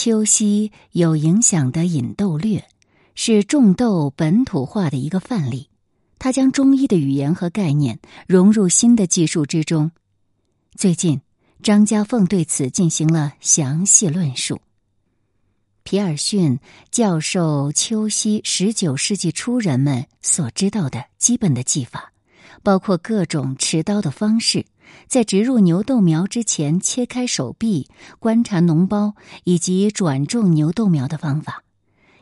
[0.00, 2.64] 秋夕有影响的引豆略，
[3.16, 5.70] 是种豆本土化的一个范例。
[6.20, 9.90] 他将中医的语言和概念融入新的技术之中。
[10.76, 11.20] 最近，
[11.64, 14.60] 张家凤对此进行了详细论述。
[15.82, 16.60] 皮尔逊
[16.92, 22.12] 教授秋夕十九世纪初人们所知道的基本的技法，
[22.62, 24.64] 包括各种持刀的方式，
[25.06, 27.88] 在植入牛豆苗之前切开手臂、
[28.18, 29.14] 观察脓包
[29.44, 31.62] 以及转种牛豆苗的方法。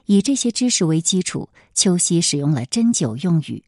[0.07, 3.65] 以这些知识为基础，秋夕使用了针灸用语，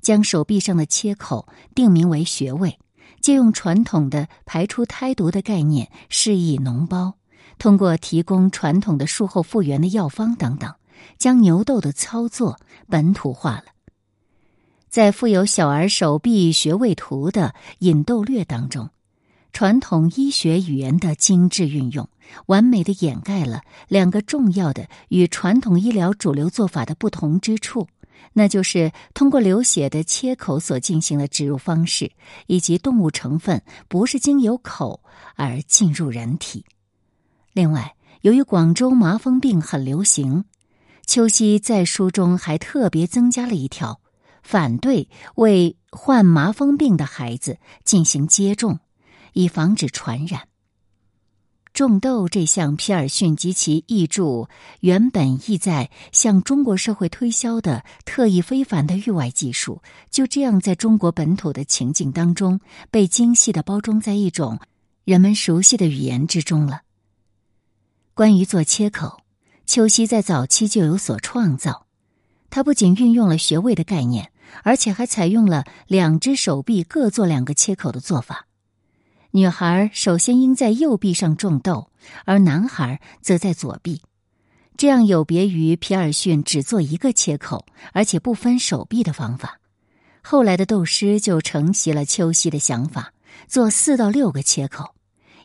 [0.00, 2.78] 将手臂上的切口定名为穴位，
[3.20, 7.14] 借用传统的排出胎毒的概念示意脓包。
[7.58, 10.74] 通过提供传统的术后复原的药方等等，
[11.18, 12.58] 将牛痘的操作
[12.88, 13.64] 本土化了。
[14.92, 18.90] 在附有小儿手臂穴位图的引逗略当中，
[19.50, 22.06] 传统医学语言的精致运用，
[22.44, 27.88] 完美的掩盖了两个重要的与传统医疗主流做法的不同之处，
[28.34, 32.12] 那就是通过流血的切口所进行的植入方式，
[32.46, 35.02] 以及动物成分不是经由口
[35.36, 36.66] 而进入人体。
[37.54, 40.44] 另外，由于广州麻风病很流行，
[41.06, 44.01] 秋夕在书中还特别增加了一条：
[44.42, 48.80] 反对为患麻风病的孩子进行接种，
[49.32, 50.48] 以防止传染。
[51.72, 64.58] 种豆这项皮尔逊及其译著原本意在向中国社会推销的特异非凡的域外技术，就这样在中国本土的情境当中被精细的包装在一种
[65.04, 66.82] 人们熟悉的语言之中了。
[68.12, 69.22] 关于做切口，
[69.64, 71.86] 秋夕在早期就有所创造。
[72.50, 74.30] 他不仅运用了穴位的概念，
[74.62, 78.46] 而且还采用了两只手臂各做两个切口的做法。
[79.32, 81.90] 女孩首先应在右臂上种豆，
[82.24, 84.02] 而男孩则在左臂。
[84.76, 89.58] 这样有别于皮尔逊只做一个切口，而且不分手臂的方法。
[90.22, 93.12] 后来的豆师就承袭了秋夕的想法，
[93.48, 94.94] 做四到六个切口。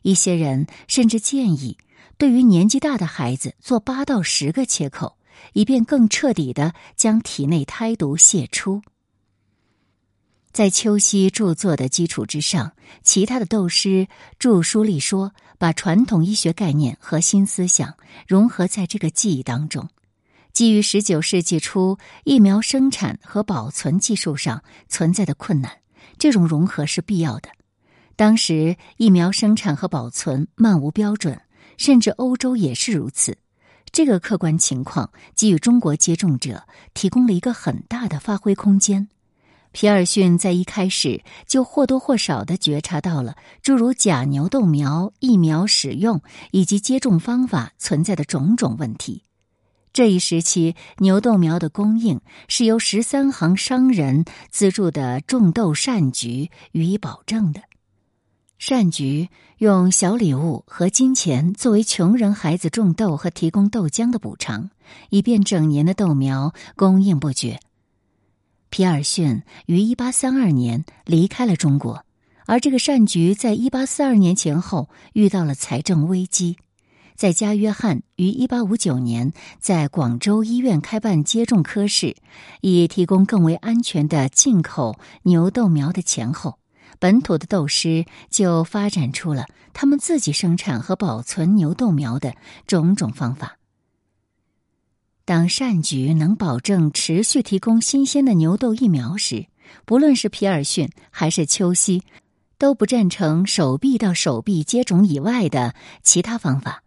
[0.03, 1.77] 一些人甚至建议。
[2.17, 5.17] 对于年纪大的孩子，做八到十个切口，
[5.53, 8.81] 以便更彻底的将体内胎毒泄出。
[10.57, 12.71] 在秋夕著作的基础之上，
[13.03, 14.07] 其他的斗师
[14.39, 17.93] 著书立说，把传统医学概念和新思想
[18.27, 19.87] 融合在这个记忆当中。
[20.53, 25.71] 基于十九世纪初疫苗生产和保存技术上存在的困难，
[26.17, 27.49] 这种融合是必要的。
[28.15, 31.39] 当时疫苗生产和保存漫无标准。
[31.77, 33.37] 甚至欧洲也是如此，
[33.91, 36.63] 这个客观情况给予中国接种者
[36.95, 39.07] 提供了一个很大的发挥空间。
[39.79, 49.21] 皮尔逊在一开始就或多或少的觉察到了诸如假牛豆苗疫苗使用以及接种方法存在的种种问题。
[49.93, 57.61] 这一时期，牛豆苗的供应是由十三行商人资助的种豆善局予以保证的。
[58.57, 64.71] 善局用小礼物和金钱作为穷人孩子种豆和提供豆浆的补偿，
[65.11, 67.59] 以便整年的豆苗供应不绝。
[68.69, 72.03] 皮尔逊于一八三二年离开了中国，
[72.45, 76.57] 而这个善局在一八四二年前后遇到了财政危机。
[77.15, 82.15] 在加约翰于一八五九年在广州医院开办接种科室，
[82.61, 86.59] 以提供更为安全的进口牛豆苗的前后。
[86.99, 92.33] 本土的豆师就发展出了他们自己生产和保存牛豆苗的
[92.67, 93.56] 种种方法。
[95.27, 99.47] 当善局能保证持续提供新鲜的牛痘疫苗时，
[99.83, 102.01] 不论是皮尔逊还是丘西，
[102.57, 106.81] 都不赞成手臂到手臂接种以外的其他方法。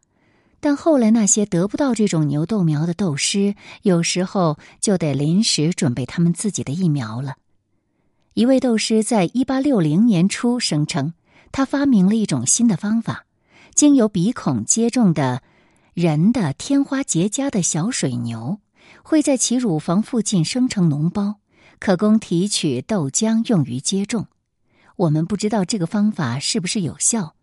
[0.58, 7.34] 但后来那些得不到这种牛痘苗的斗师，有时候就得临时准备他们自己的疫苗了。
[8.32, 11.12] 一位斗师在一八六零年初声称，
[11.52, 13.26] 他发明了一种新的方法：
[13.74, 15.42] 经由鼻孔接种的
[16.00, 18.58] 人的天花结痂的小水牛，
[19.02, 21.34] 会在其乳房附近生成脓包，
[21.78, 24.26] 可供提取豆浆用于接种。
[24.96, 27.34] 我们不知道这个方法是不是有效，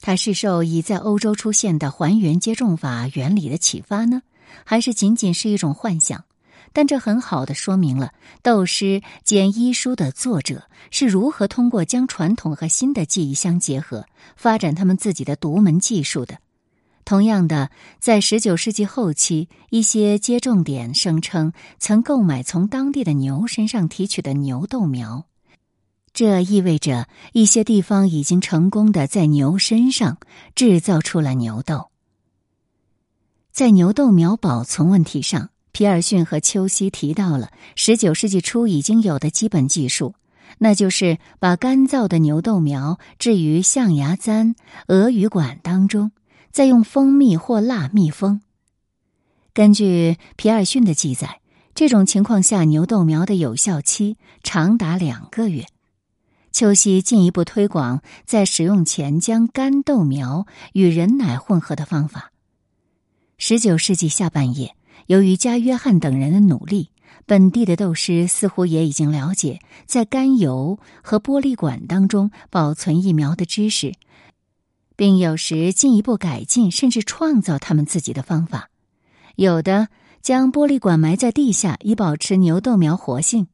[0.00, 4.22] 它是受已在欧洲出现的还原接种法原理的启发呢，
[4.64, 6.24] 还是仅仅是一种幻想？
[6.72, 8.06] 但这很好的说明了
[8.42, 16.38] 《斗师兼医书》的作者是如何通过将传统和新的技艺相结合，发展他们自己的独门技术的。
[17.06, 17.70] 同样的，
[18.00, 25.24] 在十九世纪后期，一些接种点声称曾购买从当地的牛身上提取的牛豆苗，
[26.12, 30.18] 这意味着一些地方已经成功的在牛身上
[30.56, 31.90] 制造出了牛豆。
[33.52, 40.16] 在牛豆苗保存问题上，皮尔逊和丘西提到了十九世纪初已经有的基本技术，
[40.58, 44.56] 那就是把干燥的牛豆苗置于象牙簪、
[44.88, 46.10] 鹅羽管当中，
[46.56, 48.40] 再用蜂蜜或蜡密封。
[49.52, 51.42] 根据皮尔逊的记载，
[51.74, 55.66] 这种情况下牛豆苗的有效期长达两个月。
[56.52, 62.32] 丘西进一步推广在使用前将干豆苗与人奶混合的方法。
[63.36, 64.74] 十九世纪下半叶，
[65.08, 66.88] 由于加约翰等人的努力，
[67.26, 73.92] 本地的豆师似乎也已经了解在甘油和玻璃管当中保存疫苗的知识，
[74.96, 78.70] 并有时进一步改进甚至创造他们自己的方法。
[79.36, 79.88] 有的
[80.22, 83.46] 将玻璃管埋在地下以保持牛豆苗活性，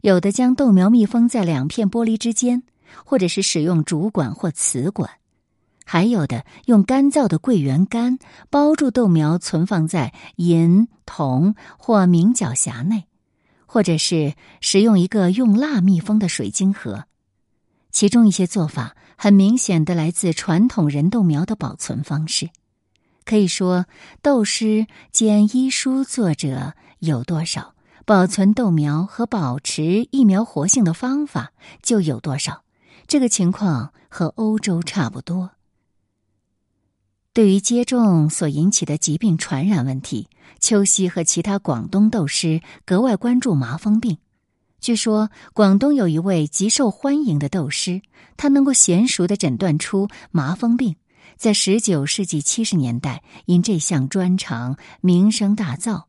[0.00, 2.62] 有的将豆苗密封在两片玻璃之间，
[3.04, 5.10] 或者是使用竹管或瓷管。
[5.84, 8.18] 还有的用干燥的桂圆干
[8.50, 13.04] 包住豆苗，存放在银、铜或明角匣内，
[13.66, 17.04] 或者是使用一个用蜡密封的水晶盒。
[17.92, 22.50] 其中一些做法很明显的来自传统人豆苗的保存方式。
[23.24, 23.86] 可以说，
[24.22, 27.74] 豆师兼医书作者有多少，
[28.04, 31.52] 保存豆苗和保持疫苗活性的方法
[31.82, 32.62] 就有多少。
[33.08, 35.50] 这个情况和欧洲差不多。
[37.32, 40.28] 对于接种所引起的疾病传染问题，
[40.60, 44.18] 秋西和其他广东斗师格外关注麻风病。
[44.80, 48.02] 据说，广东有一位极受欢迎的斗师，
[48.36, 50.96] 他能够娴熟的诊断出麻风病，
[51.36, 56.04] 在十九世纪七十年代因这项专长名声大噪。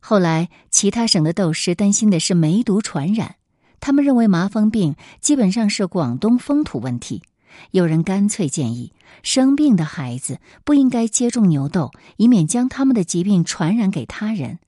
[0.00, 3.36] 后来，其他省的斗师担心的是梅毒传染，
[3.80, 7.22] 他们认为麻风病基本上是广东风土问题。
[7.70, 8.92] 有人干脆建议，
[9.22, 14.58] 生病的孩子不应该接种牛痘，以免将他们的疾病传染给他人。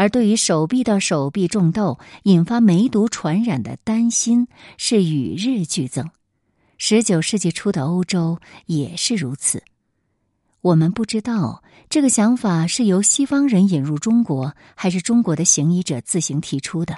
[0.00, 4.48] 而对于手臂到手臂种痘引发梅毒传染的担心
[4.78, 6.08] 是与日俱增。
[6.78, 9.62] 十九世纪初的欧洲也是如此。
[10.62, 16.96] 我们不知道这个想法是由西方人引入中国，还是中国的行医者自行提出的。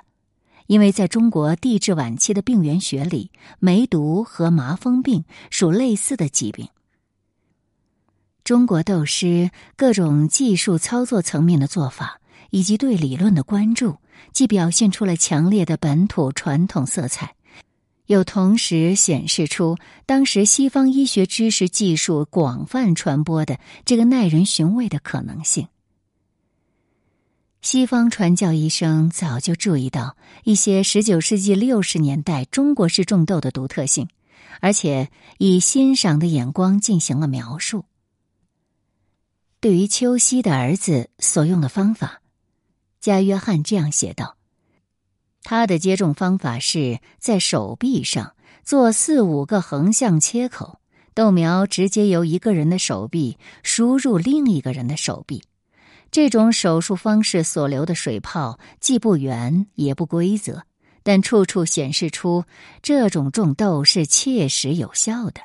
[0.69, 6.69] 因为在中国地质晚期的病原学里，梅毒和麻风病属类似的疾病。
[8.44, 12.20] 中国斗师各种技术操作层面的做法，
[12.52, 13.96] 以及对理论的关注，
[14.32, 17.34] 既表现出了强烈的本土传统色彩，
[18.06, 25.66] 又同时显示出当时西方医学知识技术广泛传播的这个耐人寻味的可能性。
[27.62, 34.08] 西方传教医生早就注意到一些十九世纪六十年代中国式种豆的独特性，
[34.60, 35.08] 而且
[35.38, 37.87] 以欣赏的眼光进行了描述。
[39.58, 42.20] 对于秋夕的儿子所用的方法，
[43.02, 44.38] 加约翰这样写道
[45.44, 48.34] ：“他的接种方法是在手臂上
[48.64, 50.78] 做四五个横向切口，
[51.12, 55.43] 豆苗直接由一个人的手臂输入另一个人的手臂。”
[56.12, 60.62] 这种手术方式所留的水泡既不圆也不规则，
[61.02, 62.44] 但处处显示出
[62.82, 65.40] 这种种豆是切实有效的。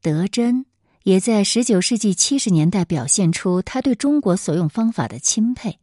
[0.00, 0.64] 德珍
[1.04, 5.78] 也在十九世纪七十年代表现出他对中国所用方法的钦佩。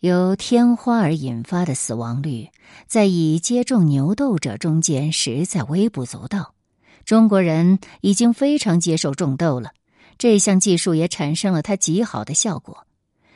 [0.00, 2.50] 由天花而引发的死亡率，
[2.86, 6.54] 在已接种牛痘者中间实在微不足道。
[7.04, 9.72] 中国人已经非常接受种痘了。
[10.16, 12.86] 这项技术也产生了它极好的效果。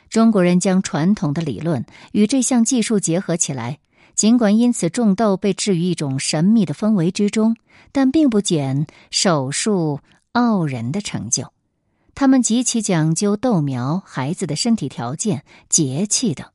[0.09, 3.79] 中国人将传统的理论与这项技术结合起来，
[4.15, 7.55] 尽管因此种痘被置于一种神秘的氛围之中，
[7.91, 9.99] 但并不减手术
[10.31, 11.51] 傲人的成就。
[12.15, 16.45] 他们极其讲究豆苗、孩子的身体条件、节气等，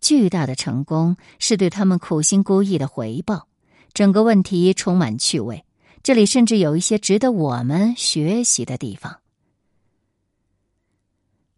[0.00, 3.48] 巨大的成功是对他们苦心孤诣的回报。
[3.94, 5.64] 整个问题充满趣味，
[6.02, 9.20] 这里甚至有一些值得我们学习的地方。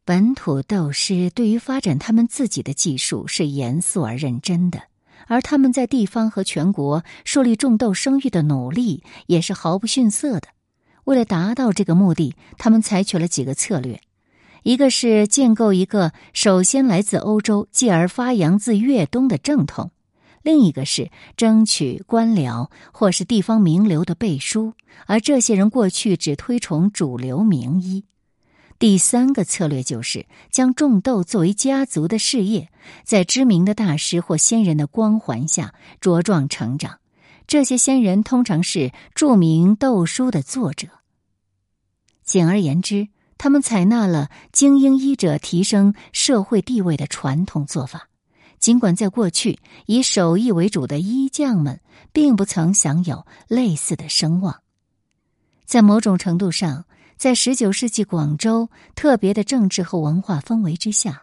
[0.04, 4.84] 本土斗师对于发展他们自己的技术是严肃而认真的，
[5.26, 10.48] 而他们在地方和全国树立种豆声誉的努力也是毫不逊色的。
[11.08, 14.02] 为了达到这个目的，他们采取了几个策略：
[14.62, 19.88] 一个是建构一个首先来自欧洲，继而发扬自粤东的正统；
[20.42, 24.74] 另一个是争取官僚或是地方名流的背书，
[25.06, 28.04] 而这些人过去只推崇主流名医。
[28.78, 32.68] 第三个策略就是将种豆作为家族的事业，
[33.02, 35.72] 在知名的大师或先人的光环下
[36.02, 36.98] 茁壮成长。
[37.46, 40.88] 这些先人通常是著名豆书的作者。
[42.28, 43.08] 简而言之，
[43.38, 48.10] 他们采纳了精英医者提升社会地位的传统做法，
[48.58, 51.80] 尽管在过去以手艺为主的医匠们
[52.12, 54.60] 并不曾享有类似的声望。
[55.64, 56.84] 在某种程度上，
[57.16, 61.22] 在十九世纪广州特别的政治和文化氛围之下，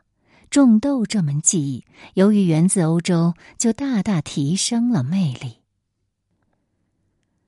[0.50, 1.86] 种豆这门技艺
[2.16, 5.65] 由于源自欧洲，就大大提升了魅力。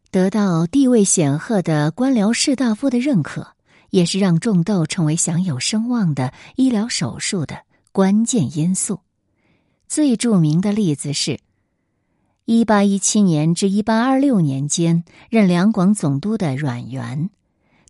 [0.09, 3.53] 得到地位显赫的官僚士大夫的认可，
[3.89, 9.01] 也是让种豆成为享有声望的医疗手术的关键因素。
[9.87, 11.39] 最著名的例子是，
[12.45, 17.29] 一八一七年至一八二六年间任两广总督的阮元，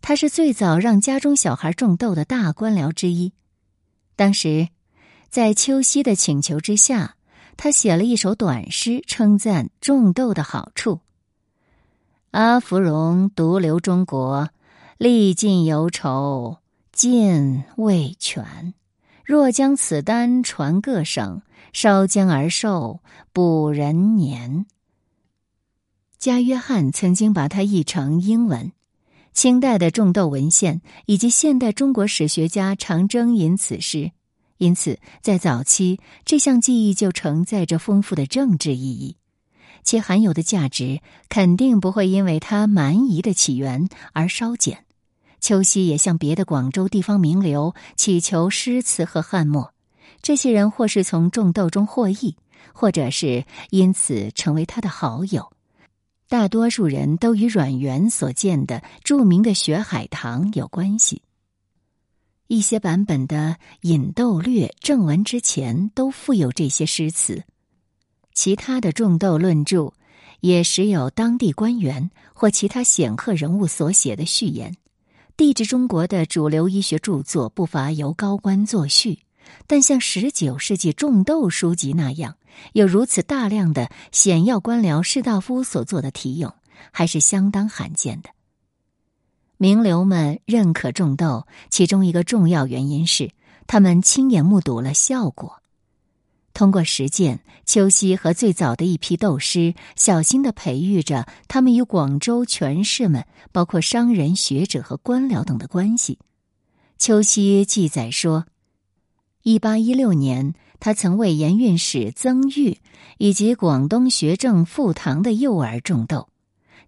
[0.00, 3.32] 他是最早让家中小孩种豆的大官僚之一。
[4.16, 4.68] 当时，
[5.28, 7.14] 在秋夕的请求之下，
[7.56, 11.00] 他写了一首短诗，称赞种豆的好处。
[12.30, 14.50] 阿芙蓉独留中国，
[14.98, 16.58] 历尽忧愁
[16.92, 18.74] 尽未全。
[19.24, 21.42] 若将此丹传各省，
[21.72, 23.00] 烧姜而寿
[23.32, 24.66] 补人年。
[26.18, 28.72] 加约翰曾经把它译成英文。
[29.32, 34.10] 清代的种豆文献以及现代中国史学家常征引此诗，
[34.56, 39.17] 因此在早期这项技艺就承载着丰富的政治意义。
[39.88, 44.84] 其含有的价值肯定不会因为它蛮夷的起源而稍减。
[45.40, 49.72] 秋夕也向别的广州地方名流祈求诗词和翰墨，
[50.20, 52.36] 这些人或是从种豆中获益，
[52.74, 55.50] 或者是因此成为他的好友。
[56.28, 61.22] 大多数人都与阮元所建的著名的学海棠有关系。
[62.46, 63.56] 一些版本的
[63.88, 67.42] 《引豆略》正文之前都附有这些诗词。
[68.38, 69.94] 其他的种豆论著，
[70.38, 74.76] 也时有当地官员或其他显赫人物所写的序言。
[75.36, 79.22] 地质中国的主流医学著作不乏由高官作序，
[79.66, 82.36] 但像十九世纪种豆书籍那样，
[82.74, 86.54] 有如此大量的显要官僚士大夫所做的题咏，
[86.92, 88.30] 还是相当罕见的。
[89.56, 93.32] 名流们认可种豆，其中一个重要原因是
[93.66, 95.60] 他们亲眼目睹了效果。
[96.54, 106.18] 通过实践，秋夕和最早的一批斗师小心的培育着他们与广州权势们，包括商人、学者和官僚等的关系。
[106.98, 108.46] 秋夕记载说，
[109.44, 112.78] 一八一六年，他曾为盐运使曾玉
[113.18, 116.28] 以及广东学政傅堂的幼儿种豆。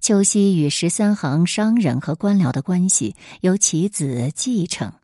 [0.01, 4.95] 秋夕与十三行商人和官僚的关系由其子继承。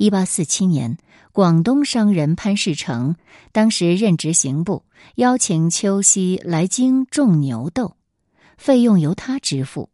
[0.00, 0.96] 一八四七年。
[1.30, 3.16] 广东商人潘世成
[3.52, 4.84] 当时任职刑部，
[5.16, 7.96] 邀请邱熙来京种牛豆，
[8.56, 9.90] 费用由他支付。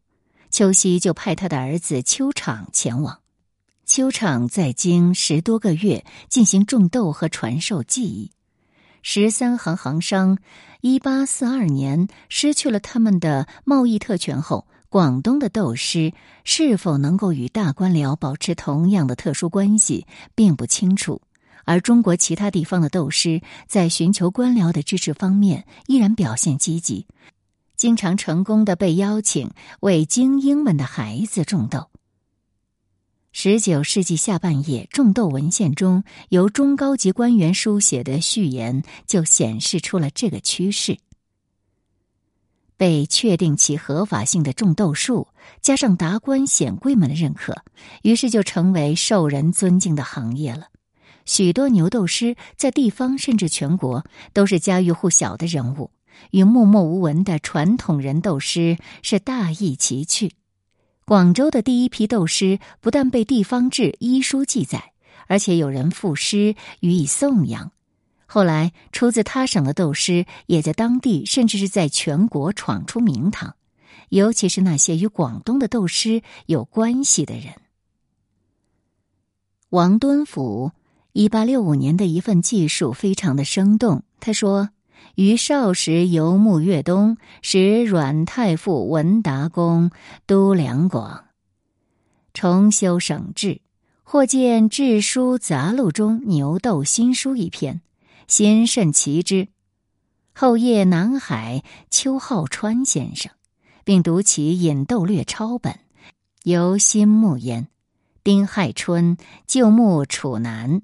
[0.49, 3.19] 秋熙就派他的儿子秋昶前往。
[3.85, 8.31] 邱昶在京十多个月，进行种豆和传授技艺。
[9.03, 10.39] 十三行行商
[10.83, 16.13] 一八四二年失去了他们的贸易特权后，广东的斗师
[16.45, 21.21] 是否能够与大官僚保持同样的特殊关系，并不清楚。
[21.65, 27.07] 而中国其他地方的斗师在寻求官僚的支持方面依然表现积极，
[27.77, 29.51] 经常成功的被邀请
[29.81, 31.89] 为精英们的孩子种豆。
[33.33, 40.97] 十九世纪下半叶，种豆文献中由中高级官员书写的序言就显示出了这个趋势。
[42.77, 45.29] 被确定其合法性的种豆术，
[45.61, 47.57] 加上达官显贵们的认可，
[48.03, 50.69] 于是就成为受人尊敬的行业了。
[51.25, 55.91] 许多牛斗师在地方甚至全国都是家喻户晓的人物，
[56.31, 60.33] 与默默无闻的传统人斗师是大异其趣。
[61.05, 64.93] 广州的第一批斗师不但被地方志、医书记载，
[65.27, 67.73] 而且有人赋诗予以颂扬。
[68.27, 73.57] 后来出自他省的斗师也在当地甚至是在全国闯出名堂，
[74.11, 77.55] 尤其是那些与广东的斗师有关系的人。
[79.71, 80.73] 王敦甫。
[81.13, 84.03] 一八六五年的一份记述非常的生动。
[84.21, 84.69] 他说
[85.17, 89.91] ：“于少时游牧粤东，使阮太傅文达公
[90.27, 91.25] 都两广，
[92.35, 93.63] 重修省志。
[94.03, 97.81] 或见《志书杂录》中牛斗新书一篇，
[98.29, 99.49] 心甚奇之。
[100.35, 103.33] 后谒南海邱浩川先生，
[103.85, 105.73] 并读其《引斗略抄本》，
[106.43, 107.69] 由心慕焉。
[108.23, 109.17] 丁亥春，
[109.47, 110.83] 就牧楚南。”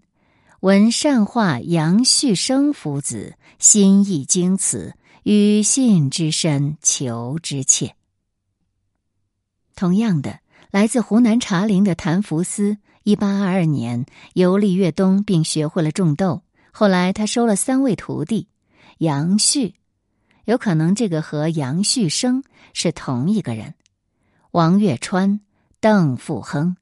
[0.61, 4.95] 闻善化杨旭生夫子心意精此，
[5.25, 7.97] 与信之深，求之切。
[9.75, 10.39] 同样的，
[10.71, 16.43] 来自湖南茶陵的谭福思一八二二年游历粤东，并学会了种豆。
[16.75, 18.49] 后来他收了三位徒弟，
[18.99, 19.75] 杨旭，
[20.47, 23.75] 有可能这个和杨旭生是同一个人；
[24.53, 25.41] 王月川、
[25.81, 26.77] 邓富亨，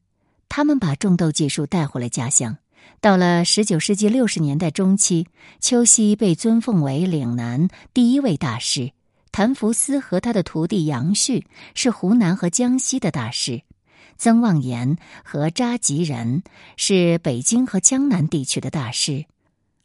[0.48, 2.56] 他们把种豆技术带回了家乡。
[3.00, 5.26] 到了十九世纪六十年代中期，
[5.58, 8.92] 邱熙被尊奉为岭南第一位大师。
[9.32, 13.62] 谭福斯和他的徒弟杨旭是湖南和江西的大师，
[14.18, 16.42] 曾望言和扎吉仁
[16.76, 19.24] 是北京和江南地区的大师，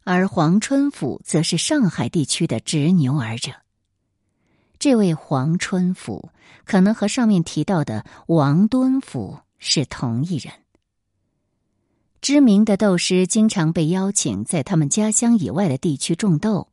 [0.08, 3.50] 而黄春甫则是上海地区的执牛耳者。
[4.78, 6.30] 这位黄春甫
[6.64, 10.54] 可能和上面提到的王敦甫是同一人。
[12.20, 16.68] 知名的豆师经常被邀请在他们家乡以外的地区种豆。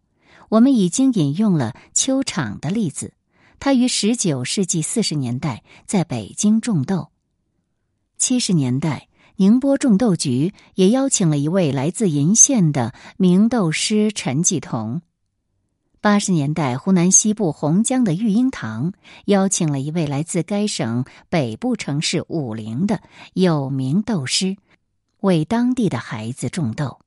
[0.50, 3.16] 我们已经引用了邱场的例子，
[3.60, 7.10] 他于十九世纪四十年代在北京种豆。
[8.20, 15.02] 七十年代，宁波种豆局也邀请了一位来自鄞县的名豆师陈继同。
[16.02, 18.92] 八十年代，湖南西部洪江的育婴堂
[19.26, 23.02] 邀请了一位来自该省北部城市武陵的
[23.34, 24.58] 有名豆师，
[25.22, 27.00] 为当地的孩子种豆。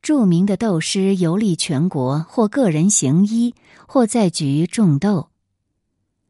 [0.00, 3.54] 著名的斗师游历全国，或个人行医，
[3.88, 5.28] 或在局种豆。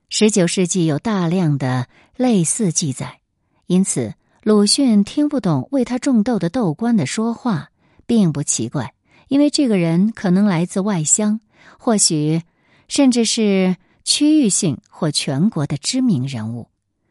[0.08, 3.17] 十九世纪有大量的类似记载，
[3.68, 7.70] 因此鲁迅听不懂为他种豆的豆官的说话，
[8.06, 8.94] 并不奇怪，
[9.28, 11.40] 因为这个人可能来自外乡，
[11.78, 12.42] 或许
[12.88, 16.70] 甚至是区域性或全国的知名人物。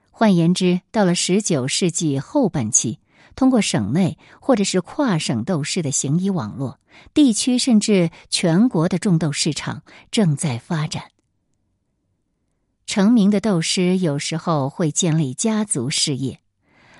[0.10, 3.00] 换言之，到了十九世纪后半期。
[3.36, 6.80] 通过省内或者是跨省斗士的行医网络，
[7.14, 11.04] 地区甚至全国的种豆市场正在发展。
[12.88, 16.40] 成名的斗师有时候会建立家族事业。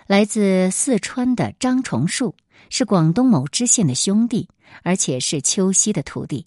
[0.08, 2.34] 来自四川的张崇树
[2.70, 4.48] 是广东某知县的兄弟，
[4.82, 6.46] 而且是邱熙的徒弟。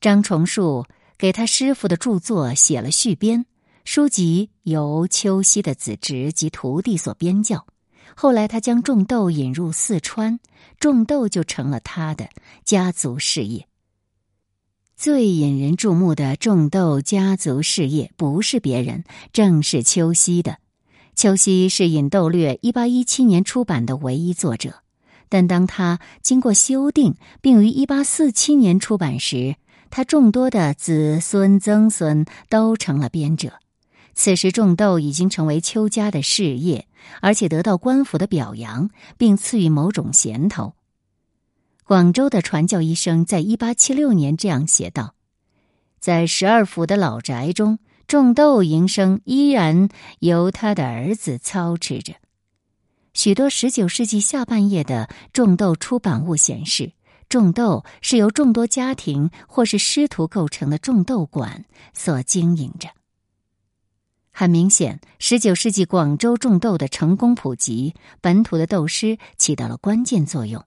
[0.00, 0.86] 张崇树
[1.18, 3.46] 给他师傅的著作写了续编，
[3.84, 7.66] 书籍由邱熙的子侄及徒弟所编校。
[8.14, 10.38] 后来，他将种豆引入四川，
[10.78, 12.28] 种豆就成了他的
[12.64, 13.66] 家族事业。
[14.96, 20.58] 最引人注目的种豆家族事业，不是别人，正是邱熙的。
[21.14, 24.74] 邱熙是《引豆略》一八一七年出版的唯一作者，
[25.28, 29.54] 但当他经过修订，并于一八四七年出版时，
[29.90, 33.52] 他众多的子孙曾孙都成了编者。
[34.12, 36.88] 此时种豆已经成为邱家的事业，
[37.20, 40.74] 而且得到官府的表扬，并赐予某种衔头。
[41.84, 45.14] 广州的传教医生在一八七六年这样写道
[46.00, 49.88] ：“在十二府的老宅中，种豆营生依然
[50.20, 52.14] 由他的儿子操持着。”
[53.14, 56.92] 许多十九世纪下半叶的种豆出版物显示，
[57.28, 62.88] 种豆是由众多家庭或是师徒构成的种豆馆所经营着。
[64.32, 70.64] 很明显，十九世纪广州种豆的成功普及，本土的豆师起到了关键作用。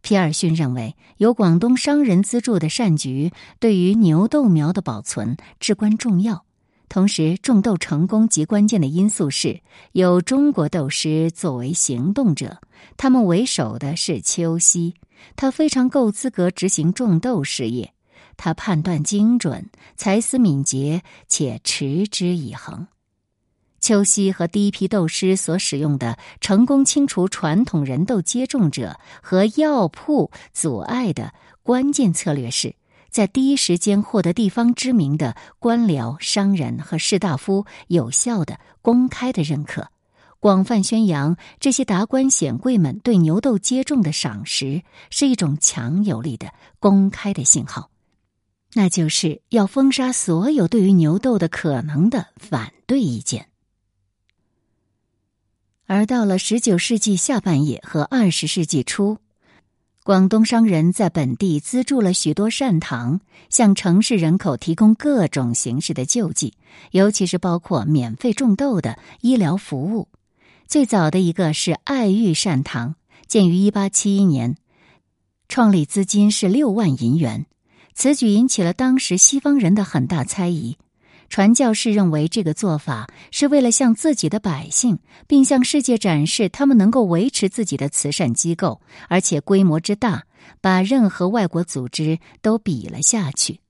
[0.00, 6.44] 皮尔逊认为，由广东商人资助的善局对于牛豆苗的保存至关重要。
[6.88, 9.60] 同时，种豆成功极关键的因素是
[9.92, 12.58] 有中国豆师作为行动者，
[12.96, 14.94] 他们为首的是邱熙，
[15.34, 17.92] 他非常够资格执行种豆事业。
[18.36, 22.86] 他判断精准，才思敏捷，且持之以恒。
[23.80, 32.74] 秋熙和第一批豆师所使用的成功清除传统人豆接种者和药铺阻碍的关键策略是，
[33.14, 39.86] 在第一时间获得地方知名的官僚、商人和士大夫有效的、公开的认可，
[40.40, 47.88] 广泛宣扬这些达官显贵们对牛痘接种的赏识，是一种强有力的、公开的信号，
[48.72, 53.46] 那就是要封杀所有对于牛痘的可能的反对意见。
[55.86, 59.18] 而到了十九世纪下半叶和二十世纪初，
[60.04, 66.52] 广东商人在本地资助了许多善堂，向城市人口提供各种形式的救济，
[66.90, 70.08] 尤其是包括免费种豆的医疗服务。
[70.66, 72.96] 最早的一个是爱育善堂，
[73.28, 74.58] 建于一八七一年，
[75.48, 77.46] 创立资金是六万银元。
[77.94, 80.76] 此举引起了当时西方人的很大猜疑。
[81.28, 90.24] 传教士认为这个做法是为了向自己的百姓，并向世界展示他们能够维持自己的慈善机构，而且规模之大，
[90.60, 93.60] 把任何外国组织都比了下去。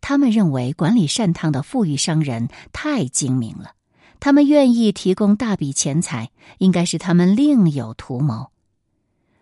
[0.00, 3.72] 他们认为管理善堂的富裕商人太精明了，
[4.20, 8.50] 他们愿意提供大笔钱财，应该是他们另有图谋。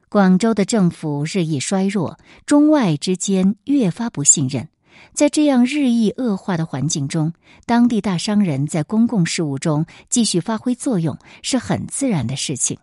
[0.08, 4.68] 广州的政府日益衰弱，中外之间越发不信任。
[5.12, 7.32] 在这样日益恶化的环境中，
[7.66, 12.78] 当地大商人在公共事务中继续发挥作用是很自然的事情。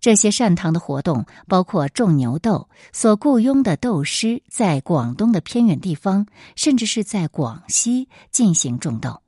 [0.00, 9.22] 这些善堂的活动包括种牛豆，所雇佣的豆师在广东的偏远地方，甚至是在广西进行种豆。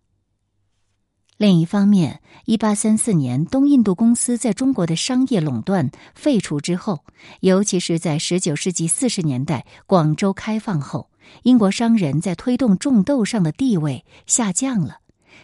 [1.38, 7.04] 另一方面，一八三四年东印度公司在中国的商业垄断废除之后，
[7.40, 11.10] 尤其是在十九世纪四十年代广州开放后，
[11.42, 14.98] 英国商人在推动种豆上的地位下降了。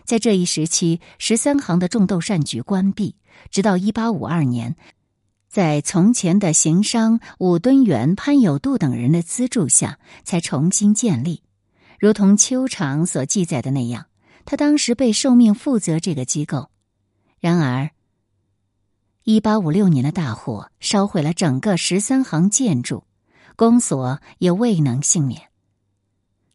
[0.04, 3.16] 在这一时期，十三行的种豆善局关闭，
[3.50, 4.76] 直到一八五二年。
[5.48, 11.42] 在从前的行商武敦元、潘有度等人的资助下，才重新建立。
[12.00, 14.06] 如同邱长所记载的那样，
[14.46, 16.70] 他当时被受命负责这个机构。
[17.38, 17.90] 然而，
[19.24, 23.04] 一八五六年的大火烧毁了整个十三行建筑，
[23.54, 25.51] 公所也未能幸免。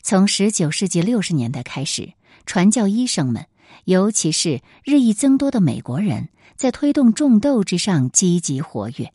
[0.10, 2.14] 从十九世纪六十年代开始，
[2.46, 3.46] 传教医生们，
[3.84, 6.30] 尤其是日益增多的美国人。
[6.56, 9.12] 在推动种豆之上积极活跃。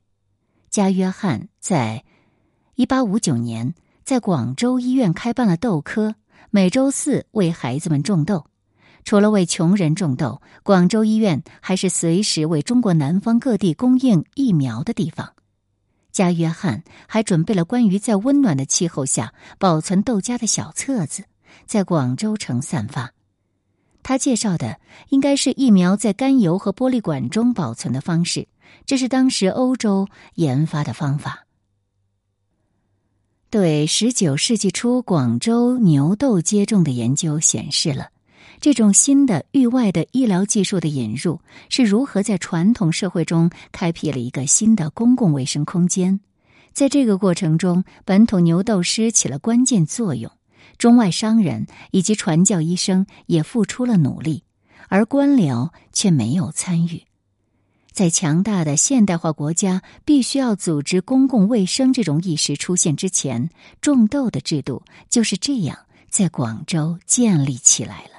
[0.68, 2.04] 加约翰在
[2.74, 3.74] 一八五九年
[4.04, 6.14] 在广州医院开办了豆科，
[6.50, 8.44] 每周四为孩子们种豆。
[9.02, 15.32] 除了为穷人种豆，广州医院还是随时为中国南方各地供应疫苗的地方。
[16.12, 21.24] 加约翰还准备了关于在温暖的气候下保存豆荚的小册子，
[21.66, 23.12] 在广州城散发。
[24.02, 24.78] 他介绍的
[25.10, 28.48] 应该是疫苗在甘油和玻璃管中保存的方式，
[28.84, 31.46] 这是当时欧洲研发的方法。
[33.48, 38.08] 对十九世纪初广州牛痘接种的研究显示了，
[38.60, 46.20] 这种新的域外的医疗技术的引入是如何在传统社会中开辟了一个新的公共卫生空间。
[46.72, 50.30] 在这个过程中，本土牛痘师起了关键作用。
[50.78, 54.42] 中外商人以及传教医生也付出了努力，
[54.88, 57.02] 而官僚却没有参与。
[57.92, 63.50] 在强大的现代化国家必须要组织公共卫生这种意识出现之前，
[63.82, 65.76] 种豆的制度就是这样
[66.08, 68.11] 在广州建立起来了。